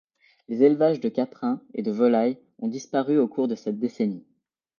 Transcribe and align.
Les 0.47 0.63
élevages 0.63 0.99
de 0.99 1.09
caprins 1.09 1.61
et 1.75 1.83
de 1.83 1.91
volailles 1.91 2.39
ont 2.57 2.67
disparu 2.67 3.19
au 3.19 3.27
cours 3.27 3.47
de 3.47 3.53
cette 3.53 3.77
décennie. 3.77 4.25